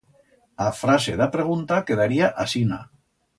[0.67, 2.81] A frase d'a pregunta quedaría asina.